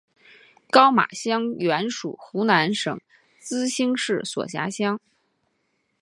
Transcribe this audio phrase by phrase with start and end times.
[0.71, 2.99] 高码乡原属湖南省
[3.37, 4.99] 资兴市所辖乡。